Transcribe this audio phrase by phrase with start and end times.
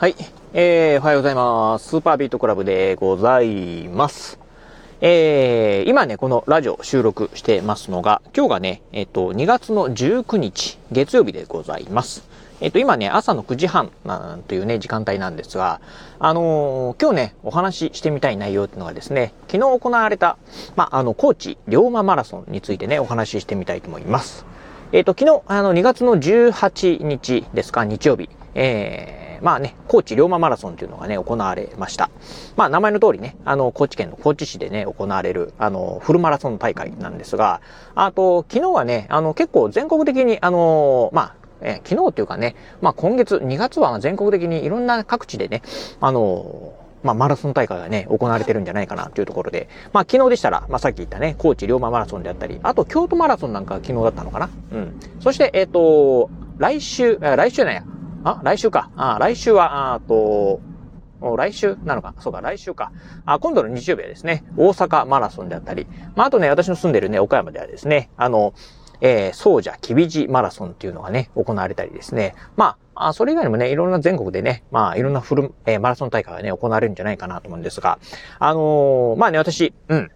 [0.00, 0.14] はい。
[0.54, 1.90] えー、おはようございます。
[1.90, 4.38] スーパービートクラブでございます。
[5.02, 12.24] えー、今ね、このラジオ収録してますのが、今日がね、えっ、と、2月の19日、月曜日でございます。
[12.62, 15.82] えっ、と、今ね、朝の9時半なんというね、時間帯なんですが、
[16.18, 20.38] あのー、今日ね、お話ししてみたい内容っていうのがですね、昨日行われた、
[20.76, 24.46] まあ、あの、高知龍馬マラソンについてね、お話ししてみたいと思います。
[24.92, 32.10] えっ、と、昨日、あの、2月の18日ですか、日曜日、えー、まあね、高知龍馬マラソンというのがね、行われました。
[32.56, 37.60] まあ名前の通りね、あの、高知県の高知市でね、行われる、あの、フルマラソン大会なんですが、
[37.94, 45.62] あと、昨日はね、あの、結構全国的に、あの、まあ、え昨日っていうかね、まあ今月、2月は全国的にいろんな各地でね、
[46.00, 55.00] あの、まあ、マラソン大会がね、行われてるんじゃないかなというところで、まあ、昨日でしたら、まあ、さっき言ったね、高知龍馬マラソンであったり、あと、京都マラソンなんか昨日だったのかなうん。
[55.20, 57.84] そして、えっ、ー、と、来週、来週なんや、
[58.24, 58.90] あ、来週か。
[58.96, 60.60] あ、来週は、あと、
[61.36, 62.14] 来週なのか。
[62.18, 62.92] そうか、来週か。
[63.26, 68.54] あ、今度の日曜日はですね、大阪マラソンであったり、まあ、あとね、私の住んでるね、岡山ではですね、あの、
[69.00, 72.34] えー、総社きびじマラソンっていうのがね、行われたりですね。
[72.56, 77.98] まあ、あそれ以外にもね、いろんな全国でね、まあ、いろんなフル、えー、マラソン大会がね、行われるんじゃないかなと思うんですが、
[78.38, 80.10] あのー、まあね、私、うん。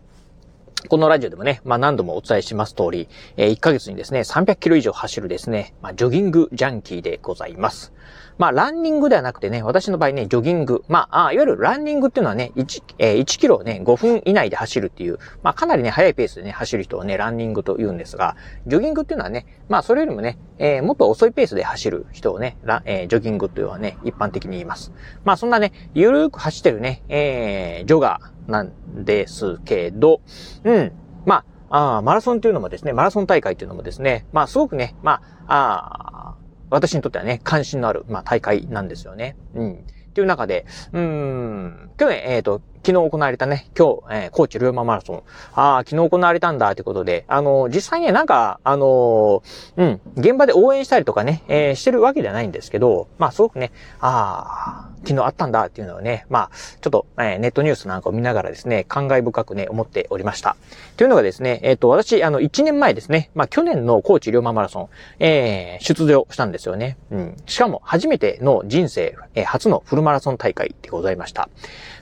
[0.88, 7.94] このラジオでもね、まあ何度もお伝えします通り、えー、1ヶ月にですね、300キロ以上走るですね、まあジョギングジャンキーでございます。
[8.36, 10.84] まあ、ランニングではなくてね、私の場合ね、ジョギング。
[10.88, 24.92] まあ、あいわゆるランニングっていうのはね、1、えー、1キロをね、5分以内で走るっていう、まあ、かなりね、速いペースでね、走る人をね、ランニングと言うんですが、ジョギングっていうのはね、まあ、それよりもね、えー、もっと遅いペースで走る人をね、ラえー、ジョギングというのはね、一般的に言います。
[25.24, 30.20] まあ、そんなね、ゆるーく走ってるね、えー、ジョガーなんですけど、
[30.64, 30.92] うん、
[31.24, 39.36] まあ、あマラソンというのもですね、マラソン大会というのもですね、まあすごくね、まあ、あ私にとってはね、関心のある、まあ、大会なんですよね。
[39.54, 39.72] うん。
[39.74, 45.22] っていう中で、うん、去年、えっ、ー、と、昨日行われたね、今日、えー、高知龍馬マラソン。
[45.54, 49.42] ああ、昨日行われたんだ、ということで、あのー、実際ね、なんか、あのー、
[49.78, 56.50] うん、現場で応援したりとかね、えー、してるわけではないんですけど、まあ、すごくね、ああ、昨日あったんだっていうのをね、まあ、
[56.82, 60.56] ちょっと、えー、ネットニュースなんかを見ながらですね、感慨深くね、思っておりました。
[60.98, 64.88] というのがですね、えっ、ー、と、私、あの、1年前ですね、まあ、去年の高知龍馬マラソン、
[65.20, 66.98] えー、出場したんですよね。
[67.10, 67.36] うん。
[67.46, 71.48] しかも、初めての人生、えー、初のフルマラソン大会でございました。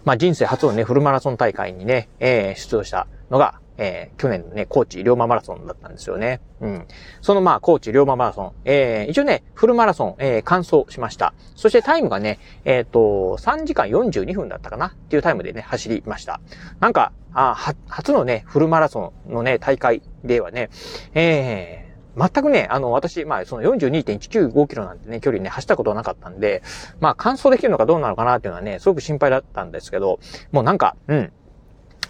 [0.04, 6.40] まあ、人生初のね、フルマラソン大会にね、えー、出場したのが、えー、去年のね、高知龍馬マラソンだったんですよね。
[6.60, 6.86] うん。
[7.20, 11.34] そのまあ、高知龍馬マラソン、えー、一応ね、フルマラソン、えー、完走しました。
[11.56, 14.88] そしてタイムがね、えっ、ー、と、3時間42分だったかな？
[14.88, 16.40] っていうタイムでね、走りました。
[16.80, 20.68] なんか、あ初のね、フルマラソンのね、大会ではね、
[21.14, 26.62] えー、全くね、あの、私、まあ、その42.195キロなんてね、距離ね、走ったことはなかったんで、
[27.00, 30.20] まあ、完走できるのかどうなのかなっていうのはね、すごく心配だったんですけど、
[30.50, 31.32] もうなんか、うん。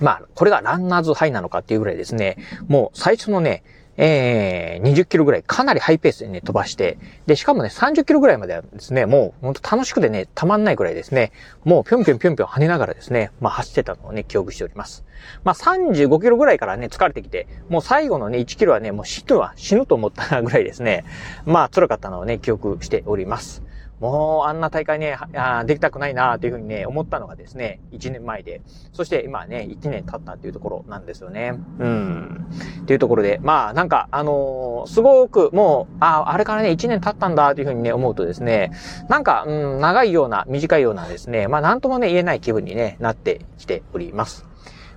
[0.00, 2.36] まあ、これがランナーズハイなのかっていうぐらいですね、
[2.66, 3.62] もう最初のね、
[3.96, 11.32] えー、20キロぐらいかなりハイペースでね、飛ばして、で、しかもね、30キロぐらいまではですね、もう、ほんと楽しくてね、たまんないぐらいですね、
[11.64, 15.04] もうぴょんぴょんぴょんぴょん跳ねながらですね、まあ走ってたのをね、記憶しております。
[15.44, 21.04] まあ35キロぐらいからね、疲れてきて、もう最後のね、1キロはね、もう死ぬは、死ぬと思ったぐらいですね、
[21.44, 23.62] まあ辛かったのをね、記憶しております。
[24.02, 28.60] もうあんな大会ね、あできたくないなというふうにね、思ったのがですね、1年前で、
[28.92, 31.54] そして今ね、1年経ったっていうところなんですよね。
[31.78, 32.48] うん。
[32.82, 38.72] っていうところで、まあなんか、あのー、すごくもう、ああれからね、1年経ったんだというふうにね、思うとですね、
[39.08, 44.51] なんか、うん、長いような、短いようなですね、まあなんともね、言えない気分にね、なってきております。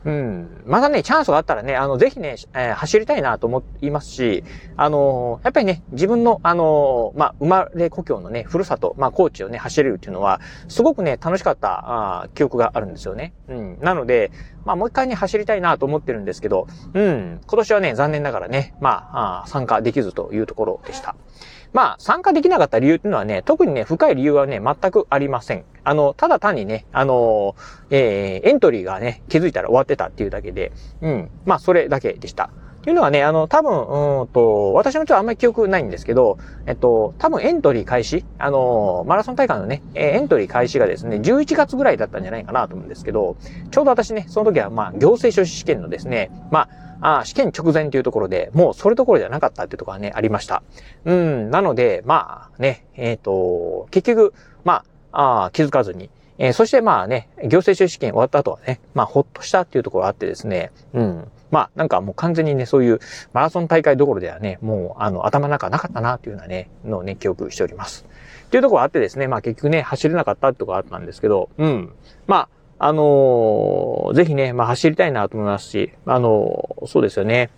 [0.06, 0.62] うん。
[0.66, 4.44] またね、チャンスがあったらね、あの、ぜひね、えー、走りたいなと思いますし、
[4.78, 13.34] あのー、やっぱりね、自分の、あのー、まあ、生まれ故郷のね、ふるさと、まあ、高知をね、走れるっていうのは、すごくね、楽しかった、あ記憶があるんですよね。
[13.50, 13.80] うん。
[13.82, 14.32] なので、
[14.64, 17.42] まあ、もう一回ね、走りたいなと思ってるんですけど、うん。
[17.48, 21.16] 今年はね、残念ながらね、まあ、あ参加できずというところでした。
[21.74, 25.66] まあ、参加できなかった理由っていうのはね、特にね、深い理由はね、全くありません。
[25.85, 27.55] あの、ただ単にね、あの、
[27.91, 30.72] えー、エントリーがね、気づいたら終わってたっていうだけで、
[31.02, 31.29] うん。
[31.46, 32.49] まあ、それだけでした。
[32.82, 36.37] というのはね、あの、多分、うんと、私もちょっとあんまり記憶ないんですけど、
[36.67, 43.38] えっと、多分エントリー開始、あの、マラソン大会のね、エントリー開始がですね、11月ぐらいだったんじゃないかなと思うんですけど、
[43.72, 46.70] ちょうど私ね、その時は、まあ、行政書士試験のですね、ま
[47.02, 50.61] あ、あ試験直前というところで、もうそれどころじゃなかったっていうところがね、ありました。
[51.05, 54.34] うん、なので、まあね、えっ、ー、と、結局、
[54.64, 54.85] まあ、
[55.16, 61.28] あ気づかずに、えー、そしてまあね、行政書試験終わった後はね、まあほっとしたっていうところがあってですね、うん。
[61.52, 63.00] まあなんかもう完全にね、そういう
[63.34, 68.06] マラソン大会どころではね、もうあの頭の中なかったなっていうようなね、のをね、記憶しております。
[68.47, 71.94] っていうところがあってですね、まあ結局ね、走れなかったってところがあったんですけど、うん。
[72.28, 77.50] まあ、あのー、ぜひね、まあ走りたいなと思いますし、あのー、そうですよね。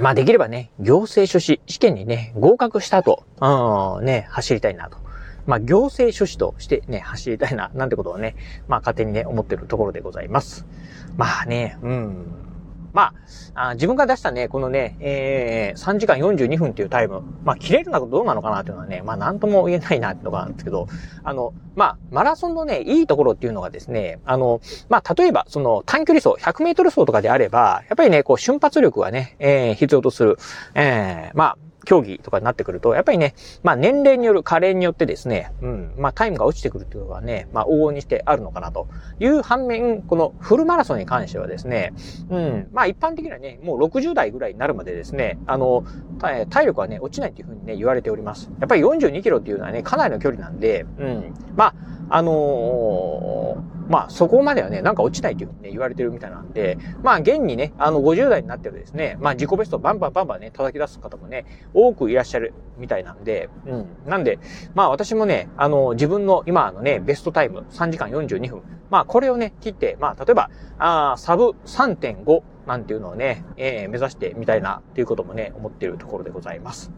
[0.00, 4.98] まあできればね、行政書士試験にね、合格した後、うん、ね、走りたいなと。
[5.46, 8.36] まあ行政書士としてね、走りたいな、なんてことをね、
[8.68, 10.66] まあ勝手にね、思ってるところでございます。
[11.16, 12.46] まあね、うん。
[12.96, 13.12] ま
[13.54, 20.88] あ、あ自分が出したね、このね、えー、3時間42分っていうタイム、まあ、切れるのかどうなのかなっていうのはね、まあ、なんとも言えないなっていうのがあるんですけど、
[21.22, 30.38] あの、まあ、マラソンのね、いいところっていうのがですね、あの、まあ、例えば、その短距離走、100メートル走とかであれば、やっぱりね、こう、瞬発力がね、えー、必要とする、
[30.74, 38.88] えー、まあ、競技とかになってくると、やっぱりね、まあ年齢による加齢によってですね、うん、まあタイムが落ちてくるっていうのがね、まあ往々にしてあるのかなと
[39.18, 41.94] いう反面、このフルマラソンに関してはですね、
[42.28, 45.84] うん、まあ一般的にはね、もう60代ぐらいになるまでですね、あの、
[46.50, 48.50] 体力はね、落ちないっていうふうにね、言われております。
[48.60, 51.74] やっぱり42キロっていうのはね、かなりの距離なんで、うん、まあ、
[52.08, 63.86] あのーまあそこまではね、なんか落ちないというふうにね、言われてるみたいなんで、まあ現にね、あの50代になってるですね、まあ自己ベストバンバンバンバンね、叩き出す方もね、多くいらっしゃるみたいなんで、うん。
[64.06, 64.38] なんで、
[64.74, 76.90] まあ私もね、あの自分の今のね、ベストタイム3時間42分、まあこれをね、切って、まあ例えば、あサブ3.5なんていうのをね、えー、目指してみたいなっていうこともね、思っているところでございます。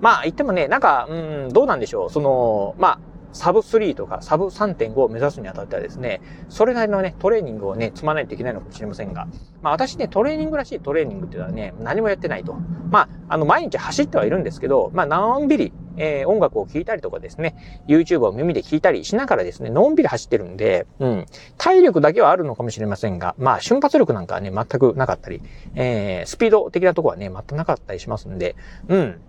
[0.00, 2.10] まあ言ってもね、なんか、うん、どうなんでしょう。
[2.10, 3.00] その、まあ、
[3.32, 9.28] サブ3とかサブ3.5を目指すにあたってはですね、それなりのね、トレーニングをね、積まないといけないのかもしれませんが、
[9.62, 12.54] まあ私ね、トレーニングらしいトレーニングっていうのはね、何もやってないと。
[12.90, 25.40] まあ、あの、毎日走ってはいるんですけど、まあ、のんびり、えー、音楽を聴いたりとかですね、YouTube を耳で聴いたりしながらですね、のんびり走ってるんで、うん、体力だけはあるのかもしれませんが、まあ、瞬発力なんかはね、全くなかったり、
[25.74, 28.56] えー、スピード的なとこはね、全くなかったりしますんで、
[28.88, 29.20] うん、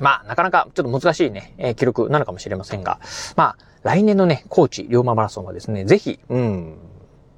[0.00, 3.00] まあ、なかなかちょっと難しいね、えー、記録なのかもしれませんが、
[3.36, 6.76] まあ、来年のね、高知龍馬マラソンはですね、ぜひ、うん、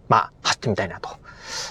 [0.08, 1.10] まあ、走ってみたいなと。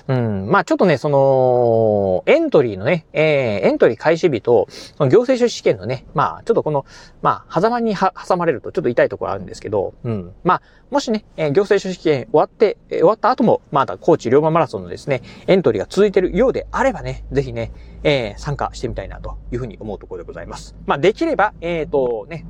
[0.08, 6.86] うん、まあちょっとね、その、エントリーのね、えー、エントリー開始日と、その行政書士試験のね、まあちょっとこの、
[7.22, 10.34] まあ、狭間に挟まれるとちょっと痛いところあるんですけど、うん。
[10.44, 17.72] まあ、もしね、えー、行政書士試験終わって、えー、終わった後も、まだ高知龍馬マラソンのですね、エントリーが続いているようであればね、ぜひね、
[18.04, 20.76] えー、参加してみたいなというふうに思うところでございます。
[20.86, 22.46] まあできれば、えっ、ー、とね、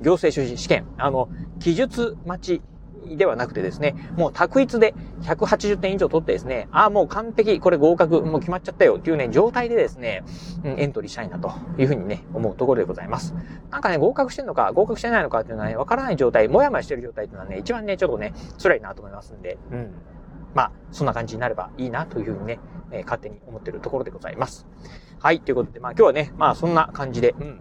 [0.00, 1.28] 行政書士試験、あの、
[1.60, 2.62] 記述待ち
[3.16, 10.22] ではなくてですね、もう択一で180点以上取ってですね、ああ、もう完璧、これ合格、もう決まっちゃったよっていうね、状態でですね、
[10.64, 13.34] うん、エントリーしたいなというふうにね、思うところでございます。
[13.70, 19.92] なんかね、合格してんのか、合格してないのかっていうのはね、わからない状態、もやもやしてる状態っていうのはね、一番ね、ちょっとね、辛いなと思いますんで、うん。
[20.54, 22.60] まあ、そんな感じになればいいなというふうにね、
[22.92, 24.66] えー、勝手に思ってるところでございます。
[25.18, 27.60] はい、ということで、まあ今日はね、まあそんな感じで、うん。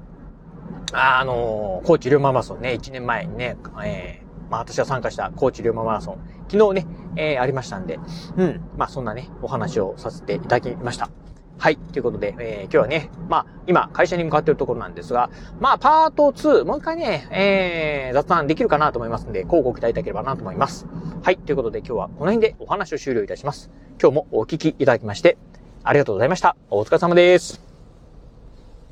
[0.94, 4.23] あのー、高知龍馬マラソンね、1年前にね、えー
[4.54, 8.00] まあ私は参加した高知龍馬マラソン、昨日ね、えー、ありましたんで、
[8.38, 11.10] うん、まあそんなね、お話をさせていただきました。
[11.58, 11.78] はい。
[11.78, 15.30] ということで、えー、今日はね、まあ、今、会社に向かっているところなんですが、
[15.60, 20.88] まあ、パート2、もう一回ね、えー、雑談できるかなと思いますんで、こうご期待いただければなと思います。
[21.24, 21.38] はい。
[21.38, 23.72] ということで、今日はこの辺でお話を終了いたします。
[24.02, 25.38] 今日もお聞きいただきまして、
[25.84, 26.56] ありがとうございました。
[26.70, 27.73] お疲れ様です。